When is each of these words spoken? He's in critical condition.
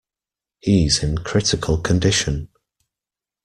He's 0.61 1.03
in 1.03 1.19
critical 1.19 1.77
condition. 1.77 2.49